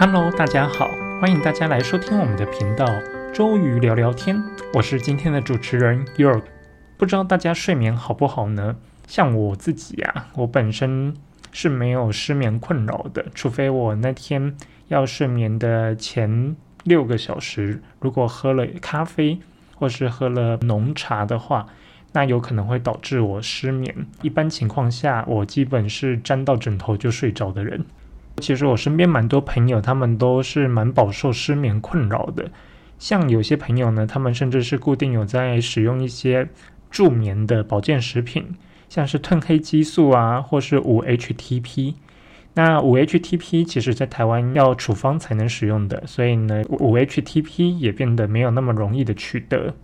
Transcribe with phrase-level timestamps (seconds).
[0.00, 2.86] Hello，大家好，欢迎大家来收听我们的频道
[3.34, 4.40] 周瑜聊聊天，
[4.72, 6.44] 我是今天的主持人 York。
[6.96, 8.76] 不知道大家睡眠好不好呢？
[9.08, 11.16] 像我自己啊，我本身
[11.50, 14.54] 是没有失眠困扰的，除非我那天
[14.86, 19.40] 要睡眠的前六个小时，如果喝了咖啡
[19.74, 21.66] 或是喝了浓茶的话，
[22.12, 24.06] 那有可能会导致我失眠。
[24.22, 27.84] 一般情况下，我基本是沾到枕头就睡着的人。
[28.38, 32.50] 其实我身边蛮多朋友，他们都是蛮饱受失眠困扰的。
[32.98, 36.48] 像有些朋友呢，他们甚至是固定有在使用一些
[36.90, 38.56] 助眠的保健食品，
[38.88, 41.94] 像是褪黑激素啊，或是五 HTP。
[42.54, 49.74] 那五 HTP 其实在台湾要处方才能使用的，所以呢，五 HTP 也变得没有那么容易的取得。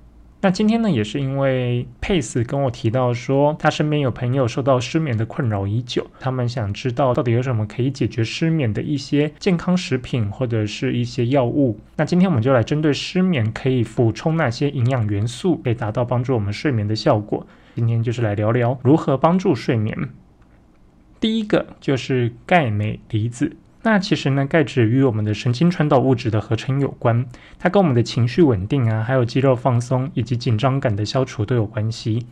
[0.44, 11.80] 那今天呢，也是因为佩斯跟我提到说，他身边有朋友受到失眠的困扰已久，他们想知道到底有什么可以解决失眠的一些健康食品或者是一些药物。
[11.96, 17.46] 那今天我们就来针对失眠可以补充那些营养元素，可以达到帮助我们睡眠的效果。
[17.74, 19.96] 今天就是来聊聊如何帮助睡眠。
[21.18, 23.56] 第一个就是钙镁离子。
[23.86, 27.26] 那其实呢，钙质与我们的神经传导物质的合成有关，
[27.58, 32.26] 它跟我们的情绪稳定啊，还有肌肉放松以及紧张感的消除都有关系。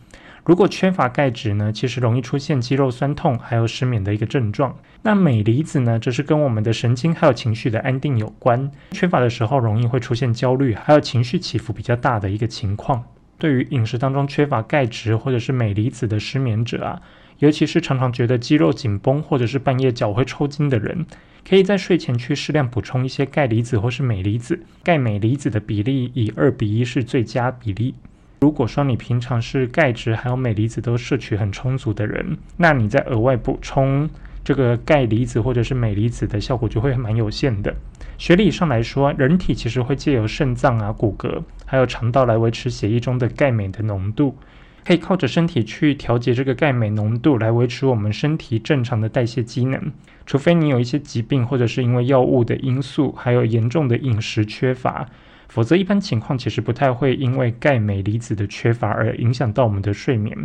[0.47, 4.75] 如果缺乏钙质呢，其实容易出现肌肉酸痛，还有失眠的一个症状。
[5.03, 13.05] 那镁离子呢，则是跟我们的神经还有情绪的安定有关，缺乏的时候容易会出现焦虑，还有情绪起伏比较大的一个情况。
[13.43, 17.03] 对于饮食当中缺乏钙质或者是镁离子的失眠者啊，
[17.41, 21.05] 尤其是常常觉得肌肉紧绷或者是半夜脚会抽筋的人。
[21.45, 27.97] 可以在睡前去适量补充一些钙离子或是镁离子，钙镁离子的比例以二比一是最佳比例。
[28.39, 34.09] 如果说你平常是钙质还有镁离子都摄取很充足的人，那你在额外补充
[34.45, 37.75] 这个钙离子或者是镁离子的效果就会蛮有限的。
[38.19, 44.37] 学理上来说，人体其实会借由肾脏啊、骨骼还有肠道来维持血液中的钙镁的浓度。
[44.85, 49.91] 可以靠着身体去调节这个钙镁浓度，来维持我们身体正常的代谢机能。
[50.27, 55.09] 除非你有一些疾病，或者是因为药物的因素，还有严重的饮食缺乏，
[55.49, 60.37] 否则一般情况其实不太会因为钙镁离子的缺乏而影响到我们的睡眠。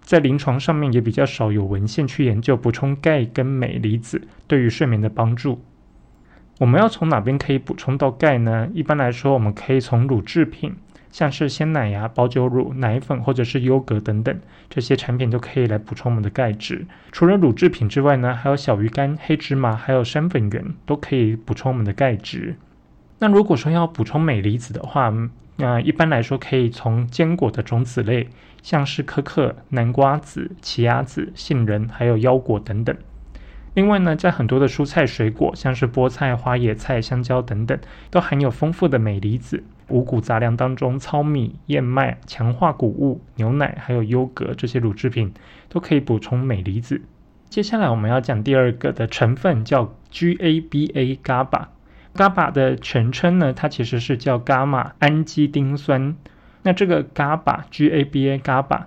[0.00, 5.60] 在临床上面也比较少有文献去研究补充钙跟镁离子对于睡眠的帮助。
[6.58, 8.68] 我们要从哪边可以补充到钙呢？
[8.74, 10.74] 一般来说，我们可以从乳制品。
[11.10, 16.86] 像是鲜奶呀、保酒乳、奶粉或者是优格等等这些产品都可以来补充我们的钙质。
[17.10, 22.56] 除了乳制品之外呢，还有小鱼干、黑芝麻还有山粉圆都可以补充我们的钙质。
[23.20, 25.12] 那如果说要补充镁离子的话，
[25.56, 28.28] 那一般来说可以从坚果的种子类，
[28.62, 32.94] 像是可可、南瓜子、奇亚籽、杏仁还有腰果等等。
[33.74, 37.78] 另外呢，在很多的蔬菜水果，像是菠菜、花野菜、香蕉等等，
[38.10, 39.62] 都含有丰富的镁离子。
[39.88, 45.32] 五谷杂粮当中，糙米、燕麦、强化谷物、牛奶还有优格这些乳制品
[45.68, 47.00] 都可以补充镁离子。
[47.48, 51.18] 接下来我们要讲第二个的成分，叫 GABA。
[52.14, 56.16] GABA 的全称呢，它其实是叫伽马氨基丁酸。
[56.62, 58.82] 那这个 GABA，GABA，GABA，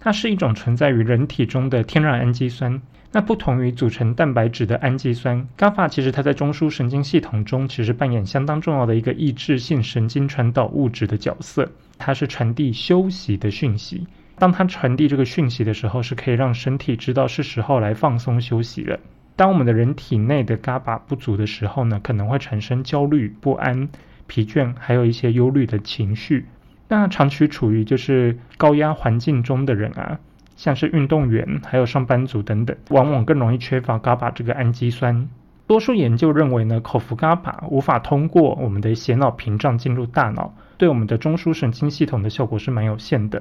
[0.00, 2.80] 它是一种存在于人体中的天然氨基酸。
[3.10, 11.70] 那不同于组成蛋白质的氨基酸，GABA 其实它在中枢神经系统中其实扮演相当重要的一个抑制性神经传导物质的角色。
[11.96, 14.06] 它是传递休息的讯息。
[14.38, 19.00] 当它传递这个讯息的时候，是可以让身体知道是时候来放松休息了。
[19.34, 23.88] 当我们的人体内的 GABA 不足的时候呢，可能会产生焦虑、不安、
[24.26, 26.44] 疲倦，还有一些忧虑的情绪。
[26.88, 30.20] 那长期处于就是高压环境中的人啊。
[30.58, 35.28] 像是运动员，还有上班族等等，往往更容易缺乏 GABA 这个氨基酸。
[35.68, 43.40] 多数研究认为呢，口服 GABA 无法通过我们的血脑屏障进入大脑，对我们的中枢神经系统的效果是蛮有限的。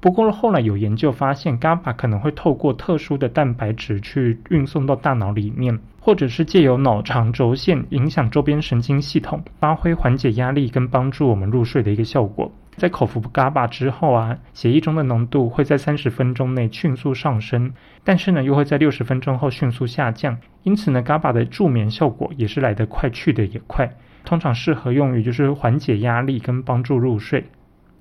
[0.00, 12.52] 不过后来有研究发现，GABA 可能会透过特殊的蛋白质去运送到大脑里面，或者是借由脑肠轴线影响周边神经系统，发挥缓解压力跟帮助我们入睡的一个效果。
[12.78, 20.38] 在口服 GABA 之后啊，血液中的浓度会在三十分钟内迅速上升，但是呢，又会在六十分钟后迅速下降。
[20.62, 23.90] 因此呢，GABA 的助眠效果也是来得快，去的也快。
[24.24, 27.44] 通常适合用于就是缓解压力跟帮助入睡。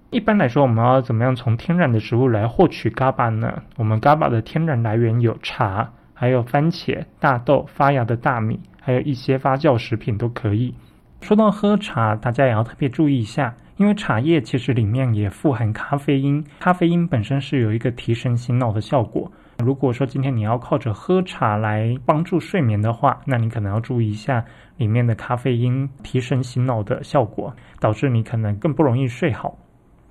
[0.09, 3.63] 一般来说，我们要怎么样从天然的食物来获取 GABA 呢？
[3.75, 10.73] 我们 GABA 的天然来源有茶，还有番茄、大豆、发芽的大米，还有一些发酵食品都可以。
[11.21, 13.55] 说到喝茶，大家也要特别注意一下。
[13.77, 19.31] 因为茶叶其实里面也富含咖啡因，咖啡因本身是有一个提神醒脑的效果。
[19.59, 24.43] 如果说今天你要靠着喝茶来帮助睡眠的话，那你可能要注意一下
[24.77, 29.57] 里面的咖啡因提神醒脑的效果，导致你可能更不容易睡好。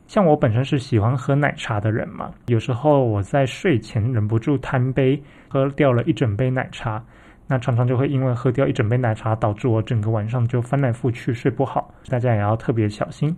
[0.06, 7.04] 像我本身是喜欢喝奶茶的人嘛，有时候我在睡前忍不住贪杯，喝掉了一整杯奶茶，
[7.48, 11.92] 那常常就会因为喝掉一整杯奶茶，导致我整个晚上就翻来覆去睡不好。
[12.08, 13.36] 大家也要特别小心。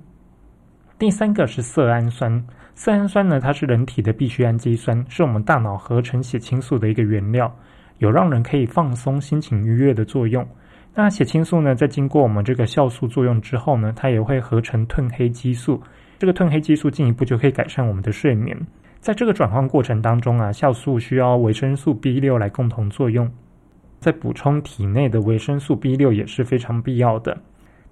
[0.99, 7.55] 第三个是色氨酸，色氨酸呢，它是人体的必需氨基酸，是我们大脑合成血清素的一个原料，
[7.99, 10.45] 有让人可以放松、心情愉悦的作用。
[10.97, 15.81] 那血清素呢，在经过我们这个酵素作用之后呢，它也会合成褪黑激素。
[16.19, 18.59] 这个褪黑激素进一步就可以改善我们的睡眠。
[18.99, 23.31] 在这个转换过程当中啊，酵素需要维生素 B 六来共同作用，
[24.01, 27.39] 在补充体内的维生素 B 六也是非常必要的。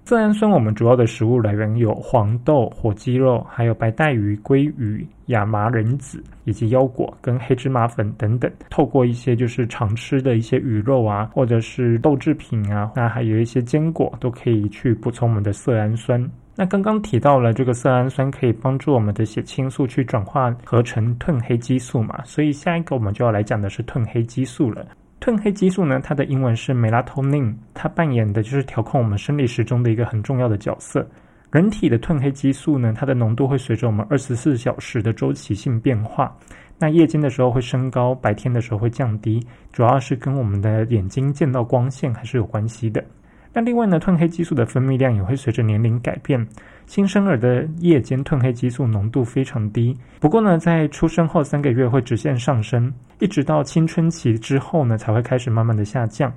[0.07, 8.49] 色氨酸我们主要的食物来源有黄豆、火鸡肉，还有白带鱼、鲑鱼、亚麻仁籽以及腰果跟黑芝麻粉等等。
[8.69, 16.25] 透过一些就是常吃的一些鱼肉啊，或者是豆制品啊，那还有一些坚果都可以去补充我们的色氨酸。
[16.55, 24.87] 那刚刚提到了这个色氨酸可以帮助我们的血清素去转化合成褪黑激素嘛，所以下一个我们就要来讲的是褪黑激素了。
[25.19, 31.05] 褪黑激素呢，它的英文是 melatonin，它扮演的就是调控我们生理时钟的一个很重要的角色。
[31.51, 36.35] 人体的褪黑激素呢，它的浓度会随着我们二十四小时的周期性变化，
[36.77, 43.03] 那夜间的时候会升高，白天的时候会降低，主要是跟我们的眼睛见到光线还是有关系的。
[43.57, 46.47] 那另外呢，褪黑激素的分泌量也会随着年龄改变。
[46.85, 56.31] 新生儿的夜间褪黑激素浓度非常低，不过呢，在出生后三个月会直线上升，一直到青春期之后呢，才会开始慢慢的下降。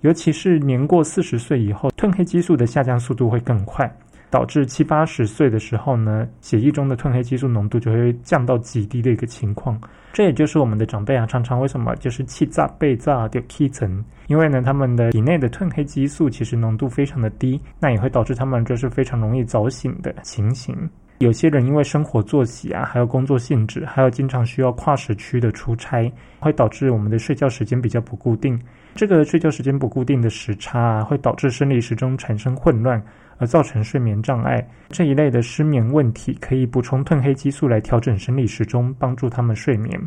[0.00, 3.88] 尤其是年过四十岁以后，褪黑激素的下降速度会更快。
[4.34, 9.80] 导致七八十岁的时候呢，血液中的褪黑激素浓度就会降到极低的一个情况。
[10.12, 20.76] 这也就是我们的长辈啊，常常为什么就是气炸、被炸、掉气层，因为呢，他们的体内的褪黑激素其实浓度非常的低，那也会导致他们就是非常容易早醒的情形。
[21.18, 28.60] 有些人因为生活作息啊，还有工作性质，还有经常需要跨时区的出差，会导致我们的睡觉时间比较不固定。
[28.96, 33.00] 这个睡觉时间不固定的时差啊，会导致生理时钟产生混乱。
[33.38, 40.00] 而造成睡眠障碍这一类的失眠问题，可以补充褪黑激素来调整生理时钟，帮助他们睡眠。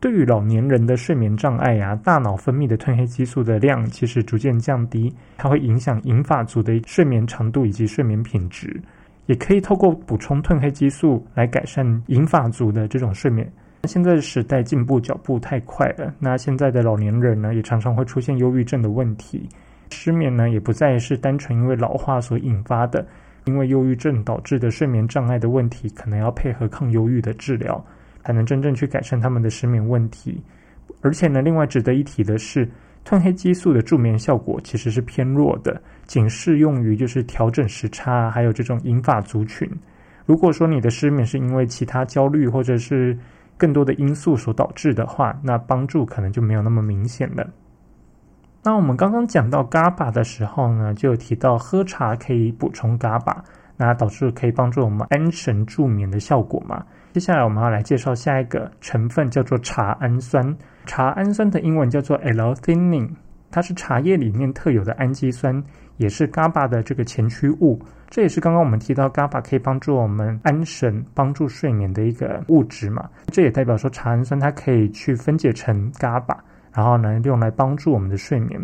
[0.00, 8.78] 对于老年人的睡眠障碍呀，大脑分泌的褪黑激素的量其实逐渐降低，它会影响银发族的睡眠长度以及睡眠品质。
[9.26, 13.50] 也可以透过补充褪黑激素来改善银发族的这种睡眠。
[13.84, 19.48] 现在的时代进步脚步太快了，那现在的老年人呢，也常常会出现忧郁症的问题。
[19.90, 23.06] 失眠呢，也不再是单纯因为老化所引发的，
[23.44, 27.84] 因为忧郁症导致的睡眠障碍的问题，可能要配合抗忧郁的治疗，
[28.22, 30.42] 才能真正去改善他们的失眠问题。
[31.00, 32.68] 而且呢，另外值得一提的是，
[33.04, 39.68] 褪黑激素的助眠效果其实是偏弱的，仅适用于就是调整时差，还有这种银发族群。
[40.24, 43.16] 如果说你的失眠是因为其他焦虑或者是
[43.58, 47.46] 更多的因素所导致的话，那帮助可能就没有那么明显了。
[48.66, 53.36] 那我们刚刚讲到 GABA 的时候呢，就有提到喝茶可以补充 GABA，
[53.76, 56.82] 那导致可以帮助我们安神助眠的效果嘛。
[57.12, 60.42] 接下来我们要来介绍下一个成分，叫做茶氨酸。
[60.86, 63.10] 茶氨酸的英文叫做 L-theanine，
[63.50, 65.62] 它是茶叶里面特有的氨基酸，
[65.98, 67.78] 也是 GABA 的这个前驱物。
[68.08, 73.10] 这也是刚刚我们提到 GABA 可以帮助我们安神、帮助睡眠的一个物质嘛。
[73.26, 76.34] 这也代表说茶氨酸它可以去分解成 GABA。
[76.74, 78.60] 然后呢，用来帮助我们的睡眠。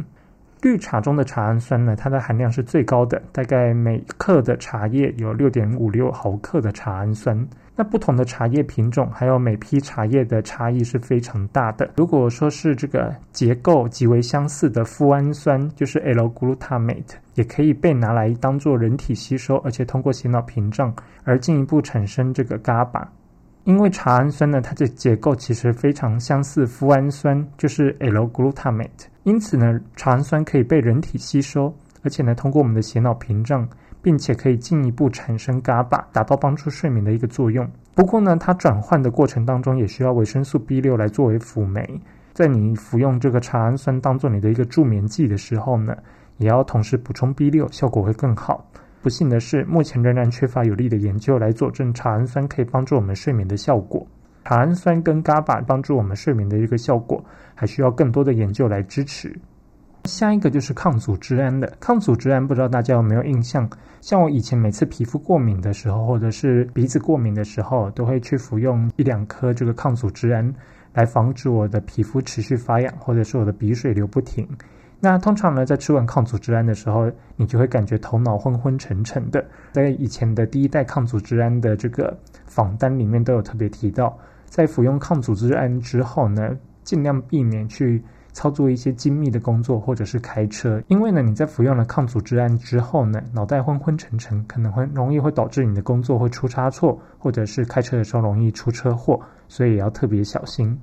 [0.62, 7.48] 绿茶中的茶氨酸呢，它的含量是最高的，大概每克的茶叶有六点五六毫克的茶氨酸。
[7.74, 11.90] 那不同的茶叶品种，还有每批茶叶的差异是非常大的。
[11.96, 23.06] 如果说是这个结构极为相似的富氨酸，就是 L-glutamate，也可以被拿来当做人体吸收，而且通过血脑屏障而进一步产生这个 GABA。
[23.64, 28.88] 因为茶氨酸呢，它的结构其实非常相似富氨酸，就是 L-glutamate，
[29.24, 33.68] 因此呢，茶氨酸可以被人体吸收，而且呢，通过我们的血脑屏障，
[34.02, 37.68] 并且可以进一步产生 GABA，达到帮助睡眠的一个作用。
[37.94, 42.00] 不过呢，它转换的过程当中也需要维生素 B 六来作为辅酶，
[42.32, 45.94] 在你服用这个茶氨酸当做你的一个助眠剂的时候呢，
[46.38, 48.64] 也要同时补充 B 六，效果会更好。
[49.02, 54.06] 不幸的是，目前仍然缺乏有力的研究来佐证茶氨酸可以帮助我们睡眠的效果。
[54.44, 59.34] 茶氨酸跟 GABA 帮助我们睡眠的一个效果，还需要更多的研究来支持。
[60.04, 63.68] 下一个就是抗组织胺的，抗组织胺不知道大家有没有印象？
[64.00, 70.54] 像我以前每次皮肤过敏的时候，或者是鼻子过敏的时候，都会去服用一两颗这个抗组织胺，
[70.94, 74.46] 来防止我的皮肤持续发痒，或者是我的鼻水流不停。
[75.02, 79.42] 那通常呢，在吃完抗组织胺的时候，你就会感觉头脑昏昏沉沉的。
[79.72, 82.14] 在以前的第一代抗组织胺的这个
[82.44, 86.54] 访单里面都有特别提到，在服用抗组织胺之后呢，
[86.84, 88.02] 尽量避免去
[88.32, 100.78] 操作一些精密的工作或者是开车，因为呢，你在服用了抗组织胺之后呢，脑袋昏昏沉沉，可能会容易会导致你的工作会出差错，或者是开车的时候容易出车祸，所以也要特别小心。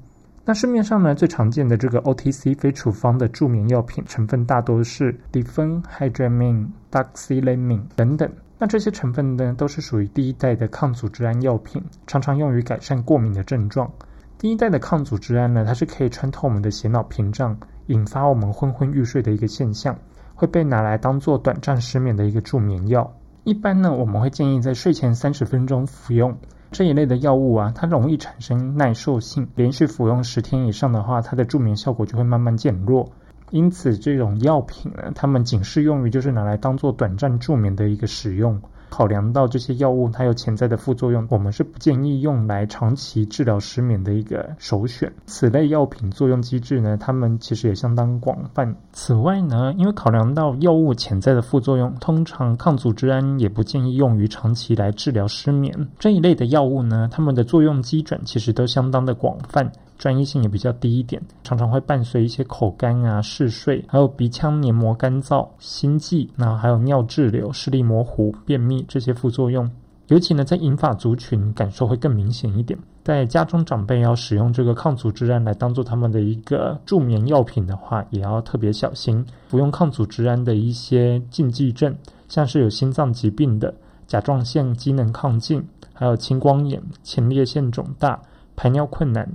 [0.49, 6.49] 那市面上呢最常见的这个 OTC 非处方的助眠药品成分大多是 d i f e n h y d r a m i
[6.49, 8.31] n e、doxylamine 等等。
[8.57, 13.91] 那这些成分呢都是属于第一代的抗组织胺药品，常常用于改善过敏的症状。
[14.37, 19.99] 第一代的抗组织胺呢，它是可以穿透我们的血脑屏障，引发我们昏昏欲睡的一个现象，
[20.33, 23.13] 会被拿来当做短暂失眠的一个助眠药。
[23.43, 26.37] 一般呢，我们会建议在睡前三十分钟服用。
[26.71, 33.09] 这一类的药物啊，它容易产生耐受性，连续服用十天以上的话，它的助眠效果就会慢慢减弱。
[33.51, 38.61] 因此，这种药品呢，它们仅适用于就是拿来当做短暂助眠的一个使用。
[38.89, 45.11] 考量到这些药物它有潜在的副作用，我们是不建议用来长期治疗失眠的一个首选。
[45.25, 48.75] 此类药品作用机制呢，它们其实也相当广泛。
[48.91, 55.73] 此外呢，因为考量到药物潜在的副作用，通常抗组织胺也不建议用于长期来治疗失眠。
[55.99, 59.71] 这一类的药物呢，它们的作用机转其实都相当的广泛。
[59.97, 69.69] 专业性也比较低一点，常常会伴随一些口干啊、嗜睡，还有鼻腔黏膜干燥、心悸，那还有尿滞留、视力模糊、便秘这些副作用。
[70.07, 72.79] 尤其呢，在银发族群感受会更明显一点。
[73.03, 79.25] 在家中长辈要使用这个抗组织胺来当做他们的一个助眠药品的话，也要特别小心。
[79.49, 81.93] 服用抗组织胺的一些禁忌症，
[82.29, 83.73] 像是有心脏疾病的、
[84.05, 85.61] 甲状腺机能亢进，
[85.93, 88.17] 还有青光眼、前列腺肿大、
[88.55, 89.29] 排尿困难。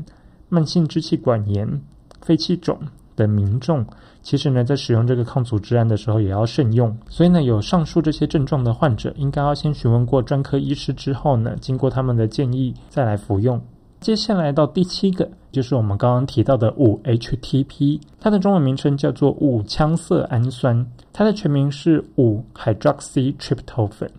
[0.48, 1.80] 慢性支气管炎、
[2.20, 2.78] 肺气肿
[3.16, 3.84] 的民众，
[4.22, 6.96] 其实呢，在使用这个抗组织胺的时候也要慎用。
[7.08, 13.60] 所以呢，有上述这些症状的患者，应该要先询问过专科医师之后呢，经过他们的建议再来服用。
[14.00, 24.10] 接下来到第七个，就是我们刚刚提到的五 HTP，它的中文名称叫做五羟色氨酸，它的全名是五 hydroxytryptophan，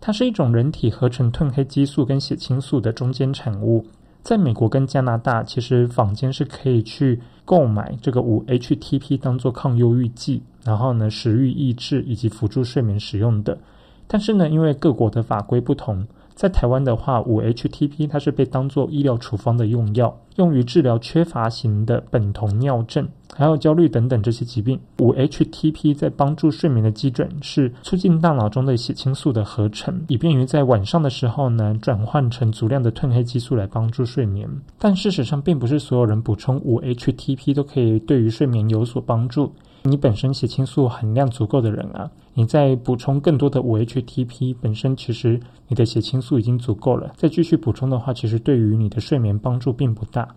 [0.00, 3.86] 它是一种人体合成褪黑激素跟血清素的中间产物。
[4.22, 13.58] 在美国跟加拿大，其实坊间是可以去购买这个五 HTP 当做抗忧郁剂，然后呢食欲抑制以及辅助睡眠使用的。
[14.06, 16.06] 但是呢，因为各国的法规不同。
[16.34, 24.78] 在台湾的话，五 HTP 它是被当做医疗处方的用药，用于治疗缺乏型的苯酮尿症，还有焦虑等等这些疾病。
[24.98, 34.48] 五 HTP 在帮助睡眠的基准是促进大脑中的血清素的合成，以便于在晚上的时候呢转换成足量的褪黑激素来帮助睡眠。
[34.78, 39.52] 但事实上，并不是所有人补充五 HTP 都可以对于睡眠有所帮助。
[39.84, 47.12] 你本身血清素含量足够的人啊，你再补充更多的五 HTP，本身其实你的血清素已经足够了。
[47.16, 50.28] 再继续补充的话，其实对于你的睡眠帮助并不大。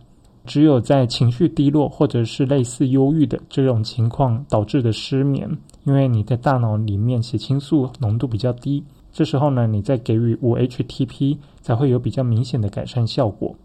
[0.45, 5.49] 只有在情绪低落或者是类似忧郁的这种情况导致的失眠，
[5.85, 13.55] 因为你的大脑里面血清素浓度比较低，这时候呢，你再给予五 HTP 才会有比较明显的改善效果。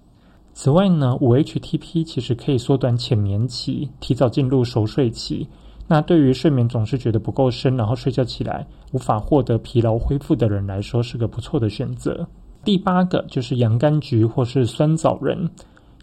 [0.52, 5.46] 此外呢，五 HTP 其实可以缩短浅眠期，提早进入熟睡期。
[5.92, 12.24] 那对于睡眠总是觉得不够深，然后睡觉起来无法获得疲劳恢复的人来说，是个不错的选择。
[12.62, 15.50] 第八个就是洋甘菊或是酸枣仁。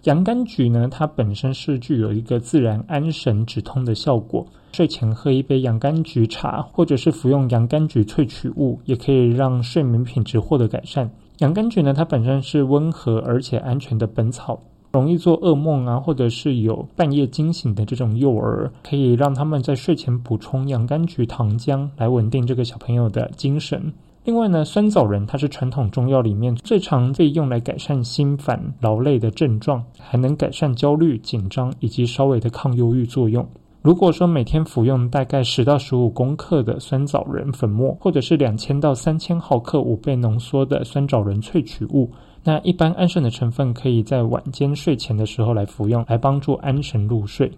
[0.03, 4.46] 洋甘菊呢，它本身是具有一个自然安神止痛的效果。
[4.74, 11.10] 睡前喝一杯洋甘菊茶，或者是服用洋甘菊萃取物，也可以让睡眠品质获得改善。
[11.38, 14.60] 洋甘菊呢，它本身是温和而且安全的本草。
[14.98, 23.94] 容易做噩梦啊，或者是有半夜惊醒的这种幼儿，可以让他们在睡前补充洋甘菊糖浆，来稳定这个小朋友的精神。
[24.25, 33.48] 另外呢，酸枣仁它是传统中药里面最常被用来改善心烦劳累的症状，还能改善焦虑、紧张以及稍微的抗忧郁作用。
[33.88, 42.12] 如果说每天服用大概十到十五公克的酸枣仁粉末，或者是两千到三千毫克五倍浓缩的酸枣仁萃取物。
[42.44, 47.50] 那一般安神的成分可以在晚间睡前的时候来服用，来帮助安神入睡。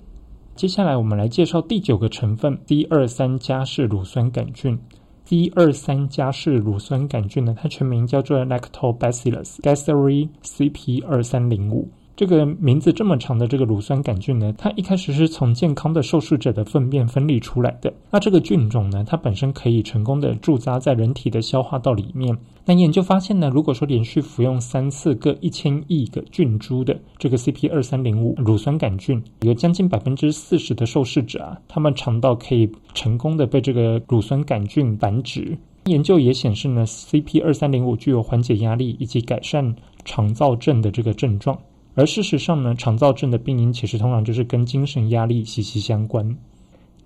[0.55, 4.77] 接下来我们来介绍第九个成分 D 二三加氏乳酸杆菌。
[5.25, 11.89] D 二三加氏乳酸杆菌呢，它全名叫做 Lactobacillus gasseri CP 二三零五。
[12.19, 17.93] 这个名字这么长的这个乳酸杆菌呢，它一开始是从健康的受试者的粪便分离出来的。
[18.11, 22.37] 那这个菌种呢，它本身可以成功的驻扎在人体的消化道里面。
[22.65, 35.57] 那研究发现呢，如果说连续服用三次各一千亿个菌株的这个 CP 二三零五乳酸杆菌，有将近百分之四十的受试者啊，他们肠道可以成功的被这个乳酸杆菌繁殖。
[35.85, 39.73] 研究也显示呢，CP 二三零五具有缓解压力以及改善
[40.03, 41.57] 肠燥症的这个症状。
[41.95, 46.37] 而事实上呢，肠燥症的病因其实通常就是跟精神压力息息相关。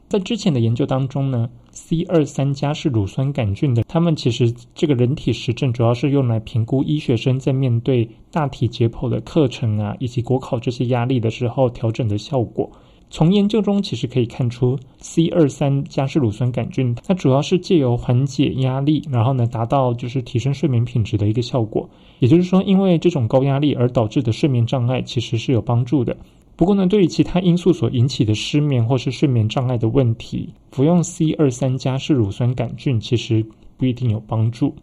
[0.10, 12.72] 在之前的研究当中呢，C 二三加是乳酸杆菌的，他们其实这个人体实证主要是用来评估医学生在面对大体解剖的课程啊，以及国考这些压力的时候调整的效果。
[13.14, 21.88] 从研究中其实可以看出，C 二三加是乳酸杆菌，它主要是借由缓解压力，然后呢达到就是提升睡眠品质的一个效果。
[22.18, 26.18] 也就是说，因为这种高压力而导致的睡眠障碍其实是有帮助的。
[26.56, 33.46] 不过呢，对于其他因素所引起的失眠或是睡眠障碍的问题，服用 C 二三加是乳酸杆菌其实
[33.78, 34.74] 不一定有帮助。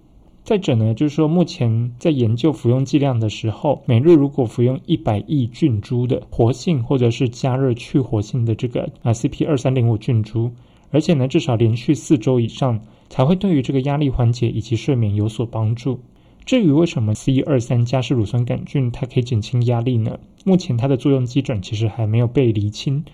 [0.51, 10.51] 再者呢，就是说，目前在研究服用剂量的时候，每日如果服用一百亿菌株的活性或者是加热去活性的这个啊 CP 二三零五菌株，
[10.91, 16.01] 而且呢，至少连续四周以上，才会对于这个压力缓解以及睡眠有所帮助。
[16.45, 20.19] 至于为什么 C 二三加是乳酸杆菌它可以减轻压力呢？
[20.45, 23.05] 目前它的作用基准其实还没有被厘清。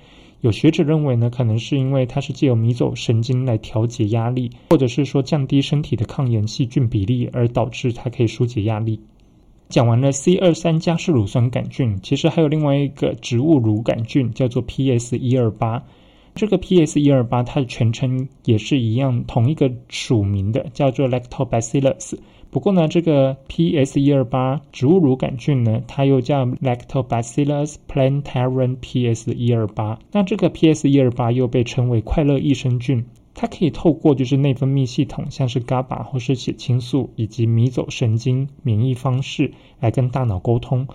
[0.42, 9.00] 有学者认为呢，可能是因为它是借由迷走神经来调节压力，或者是说降低身体的抗炎细菌比例，而导致它可以疏解压力。
[9.68, 15.82] 讲完了 C 二三加是乳酸杆菌，其实还有另外一个植物乳杆菌，叫做 PS 一二八。
[16.34, 22.16] 这个 PS 一二八它的全称也是一样，同一个属名的，叫做 Lactobacillus。
[22.50, 29.98] 不过呢，这个 PS 一二八植物乳杆菌呢，它又叫 Lactobacillus plantarum PS 一二八。
[30.12, 40.88] 那这个 PS 一二八又被称为快乐益生菌，它可以透过就是内分泌系统，像是 GABA 或是血清素以及迷走神经免疫方式来跟大脑沟通。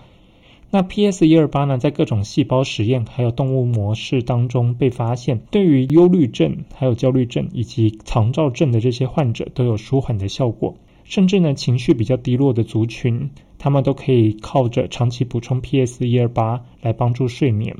[0.70, 10.74] 那 PS 一二八呢，在各种细胞实验还有动物模式当中被发现，对于忧虑症、还有焦虑症以及肠燥症的这些患者都有舒缓的效果。
[11.04, 17.76] 甚至呢，情绪比较低落的族群，他们都可以靠着长期补充 PS 一二八来帮助睡眠。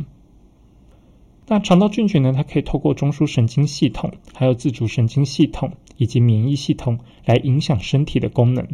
[1.46, 8.66] 那肠道菌群呢，它可以透过中枢神经系统、还有自主神经系统以及免疫系统来影响身体的功能。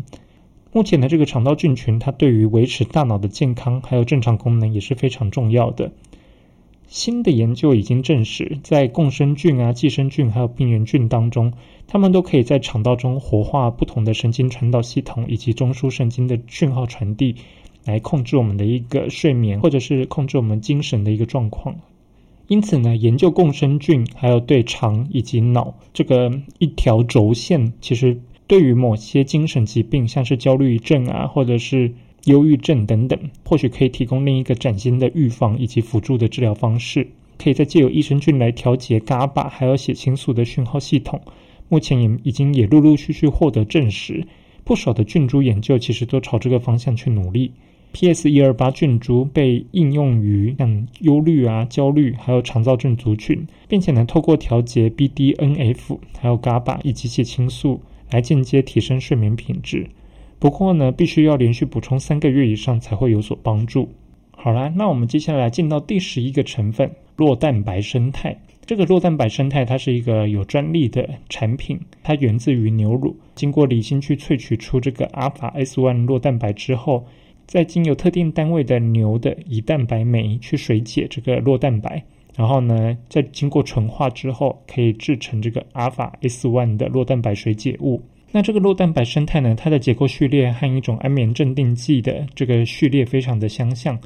[0.72, 5.92] 目前的这个肠道菌群，它对于维持大脑的健康还有正常功能也是非常重要的。
[6.88, 11.52] 新的研究已经证实，在共生菌啊、寄生菌还有病原菌当中，
[11.86, 17.36] 它们都可以在肠道中活化不同的神经传导系统以及中枢神经的讯号传递，
[17.84, 21.76] 来控制我们的一个睡眠或者是控制我们精神的一个状况。
[22.46, 31.92] 因此呢，研究共生菌还有对肠以及脑这个一条轴线，其实对于某些精神疾病，像是焦虑症啊，或者是。
[32.28, 37.06] 忧郁症等等，或许可以提供另一个崭新的预防以及辅助的治疗方式。
[37.36, 41.20] 可以再借由益生菌来调节 GABA 还有血清素的讯号系统。
[41.68, 44.26] 目前也已经也陆陆续续获得证实，
[44.64, 47.52] 不少的菌株研究其实都朝这个方向去努力。
[47.92, 59.86] PS 一二八菌株被应用于像忧虑啊、焦虑还有肠燥症族群，并且能透过调节 BDNF 还有 GABA 以及血清素来间接提升睡眠品质。
[60.38, 63.88] 不过呢，必须要连续补充三个月以上才会有所帮助。
[64.30, 68.36] 好啦，那我们接下来进到第十一个成分——酪蛋白生态。
[68.64, 77.04] 这个酪蛋白生态它是一个有专利的产品，它源自于牛乳，经过离心去萃取出这个阿尔法 S one 酪蛋白之后，
[77.46, 82.04] 再经由特定单位的牛的胰蛋白酶去水解这个酪蛋白，
[82.36, 88.00] 然后呢，再经过纯化之后，可以制成这个阿尔法 S one 的酪蛋白水解物。
[88.30, 93.98] 那这个酪蛋白生态呢，它的结构序列和一种安眠镇定剂的这个序列非常的相像，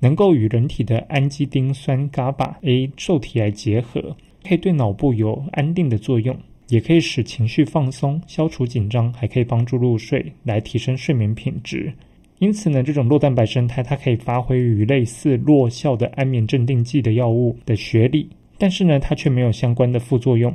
[0.00, 6.36] 能够与人体的氨基丁酸 GABA 受体来结合，可以对脑部有安定的作用，
[6.68, 11.92] 也可以使情绪放松、消除紧张，还可以帮助入睡，来提升睡眠品质。
[12.40, 20.52] 因此呢，这种酪蛋白生态它可以发挥于类似弱效的安眠镇定剂的药物的学理，但是呢，它却没有相关的副作用。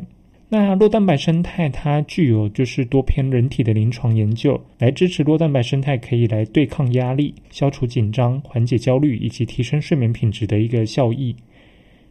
[0.56, 11.36] 那酪蛋白生态它具有就是多篇人体的临床研究，来支持酪蛋白生态可以来对抗压力、消除紧张、缓解焦虑以及提升睡眠品质的一个效益。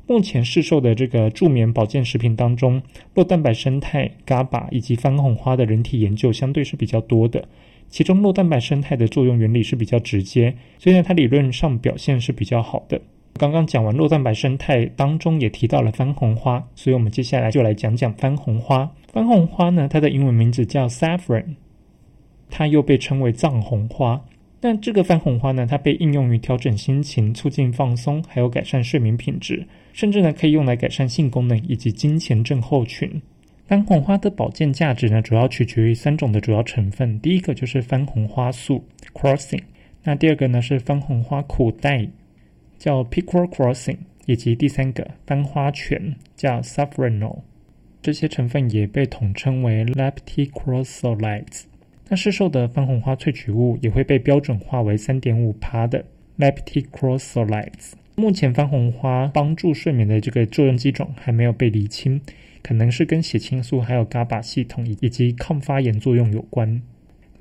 [0.08, 2.82] 目前市售的这个助眠保健食品当中，
[3.14, 7.46] 酪蛋白生态、GABA 以及番红花的人体研究相对是比较多的。
[7.88, 13.00] 其中酪蛋白生态的作用原理是比较直接，所以呢，它理论上表现是比较好的。
[13.38, 18.88] 刚刚讲完酪蛋白生态当中也提到了番红花，所以我们接下来就来讲讲番红花。
[19.12, 21.56] 番红花呢，它的英文名字叫 saffron，
[22.50, 24.22] 它又被称为藏红花。
[24.60, 33.20] 那这个番红花呢，它被应用于调整心情、促进放松，还有改善睡眠品质，甚至呢可以用来改善性功能以及金钱症候群。
[33.66, 39.62] 番红花的保健价值呢，主要取决于三种的主要成分，第一个就是番红花素 （crossing），
[40.04, 42.06] 那第二个呢是番红花苦带。
[42.82, 47.42] 叫 picro crossing，以及第三个番花醛叫 Saffrono
[48.02, 51.66] 这些成分也被统称为 lepticrosolides。
[52.08, 56.04] 那市售的番红花萃取物也会被标准化为三点五帕的
[56.36, 57.92] lepticrosolides。
[58.16, 62.20] 目前番红花帮助睡眠的这个作用机种还没有被厘清，
[62.64, 66.82] 可能是跟血清素还有 GABA 系统以及抗发炎作用有关。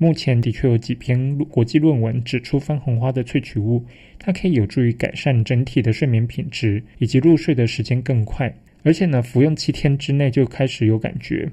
[0.02, 3.80] 目前的确有几篇国际论文指出，番红花的萃取物，
[4.18, 8.52] 它可以有助于改善整体的睡眠品质，以及入睡的时间更快。
[8.82, 11.48] 而且呢，服用七天之内就开始有感觉。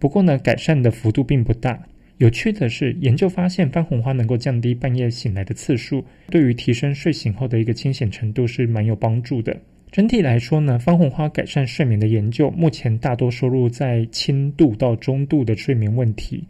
[0.00, 1.80] 不过呢，改善的幅度并不大。
[2.18, 9.56] 有趣的是，研究发现番红花能够降低半夜醒来的次数，对于提升睡醒后的一个清醒程度是蛮有帮助的。
[9.92, 16.42] 整体来说呢，番红花改善睡眠的研究，目前大多收入在轻度到中度的睡眠问题。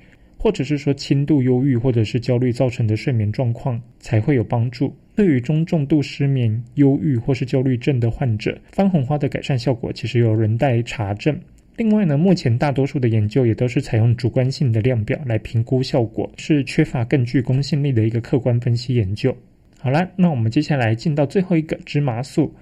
[0.44, 4.94] 或者是说轻度忧郁或者是焦虑造成的睡眠状况才会有帮助。
[5.14, 11.34] 对于中重度失眠、忧郁或是焦虑症的患者，番红花的改善效果其实有人待查证。
[11.78, 19.34] 另外呢，目前大多数的研究也都是采用主观性的量表来评估效果，是缺乏更具公信力的一个客观分析研究。
[19.80, 22.54] 好了，那我们接下来进到最后一个芝麻素。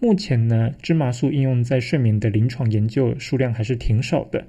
[0.00, 4.44] 目前呢，芝麻素应用在睡眠的临床研究数量还是挺少的。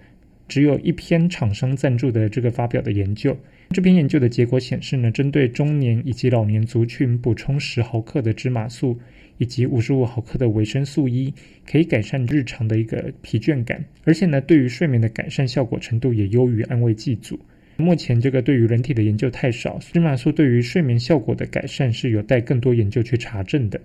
[0.49, 3.37] 只有一篇厂商赞助的这个发表的研究，
[3.69, 8.99] 这篇研究的结果显示呢，针对中年以及老年族群补充十毫克的芝麻素
[9.37, 11.33] 以及五十五毫克的维生素 E，
[11.65, 17.39] 可以改善日常的一个疲倦感，而且呢，对于睡眠的改善效果程度也优于安慰剂组。
[17.77, 23.79] 目前这个对于人体的研究太少，芝麻素对于睡眠效果的改善是有待更多研究去查证的。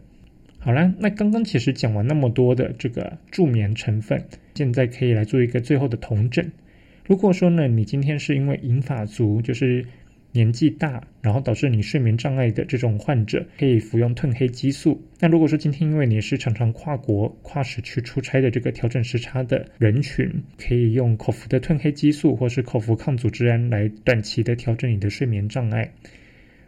[0.64, 4.24] 好了，那刚刚其实讲完那么多的这个助眠成分，
[4.54, 6.50] 现在可以来做一个最后的同诊。
[7.06, 9.84] 如果说呢，你今天是因为银发族，就是
[10.32, 14.98] 年纪大，然后导致你睡眠障碍的这种患者，可以服用褪黑激素。
[15.20, 20.26] 那如果说今天因为你是常常跨国、跨时区出差的这个调整时差的人群，
[20.58, 25.92] 可以用口服的褪黑激素或是口服抗组织胺来短期的调整你的睡眠障碍。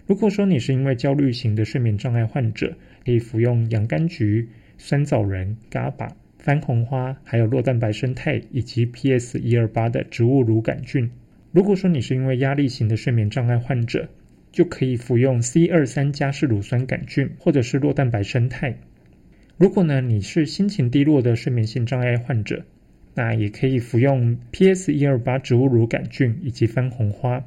[0.06, 11.08] 如果说你是因为焦虑型的睡眠障碍患者，可以服用洋甘菊、酸枣仁、GABA、番红花，还有酪蛋白生态以及 PS 一二八的植物乳杆菌。
[11.52, 14.08] 如果说你是因为压力型的睡眠障碍患者，
[14.50, 18.76] 就可以服用 C 二三加氏乳酸杆菌或者是酪蛋白生态。
[19.56, 22.64] 如果呢你是心情低落的睡眠性障碍患者，
[23.14, 27.44] 那也可以服用 PS 一二八植物乳杆菌以及番红花。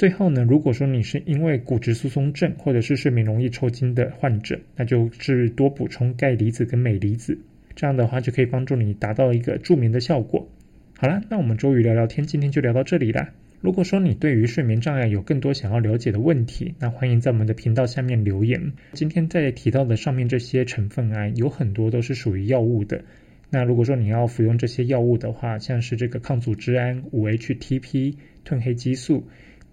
[0.00, 7.38] 最后呢，如果说你是因为骨质疏松症或者是睡眠容易抽筋的患者，那就是多补充钙离子跟镁离子，
[7.76, 10.48] 这样的话就可以帮助你达到一个助眠的效果。
[10.96, 13.28] 好了，那我们周瑜聊聊天，今天就聊到这里啦。
[13.60, 18.72] 如果说你对于睡眠障碍有更多想要了解的问题，那欢迎在我们的频道下面留言。
[18.94, 23.04] 今天在提到的上面这些成分啊，有很多都是属于药物的。
[23.50, 28.14] 那如果说你要服用这些药物的话，像是这个抗组织胺、五 HTP、
[28.46, 29.28] 褪黑激素。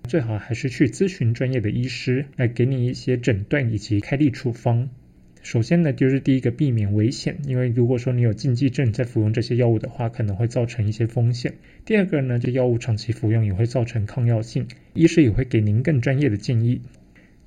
[0.08, 4.89] 最好还是去咨询专业的医师来给你一些诊断以及开立处方。
[5.43, 11.54] 首先呢，就是第一个避免危险，因为如果说你有禁忌症在服用这些药物的话，可能会造成一些风险。
[11.86, 16.82] 第二个呢，这药物长期服用也会造成抗药性，医师也会给您更专业的建议。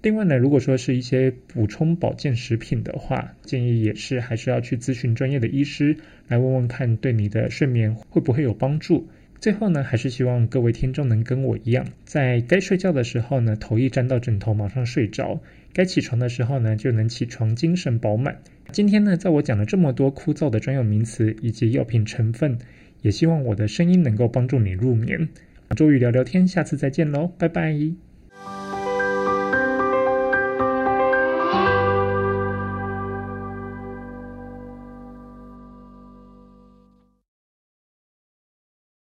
[0.02, 9.08] 另外呢，如果说是一些补充保健食品的话，建议也是还是要去咨询专业的医师来问问看，对你的睡眠会不会有帮助。
[9.40, 15.40] 最后呢，还是希望各位听众能跟我一样，在该睡觉的时候呢，头一沾到枕头马上睡着；
[15.72, 18.38] 该起床的时候呢，就能起床，精神饱满。
[18.70, 22.58] 今天呢，在我讲了这么多枯燥的专有名词以及药品成分，
[23.00, 25.28] 也希望我的声音能够帮助你入眠。
[25.74, 28.09] 周瑜聊聊天，下次再见喽，拜拜。